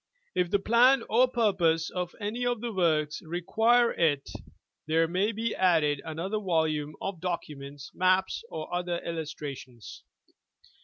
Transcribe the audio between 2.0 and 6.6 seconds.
any of the works require il, there may be added another